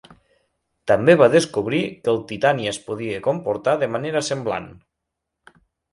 També 0.91 1.15
va 1.21 1.27
descobrir 1.35 1.83
que 2.07 2.11
el 2.15 2.17
titani 2.31 2.67
es 2.71 2.79
podia 2.89 3.21
comportar 3.29 3.79
de 3.85 3.93
manera 3.97 4.25
semblant. 4.31 4.71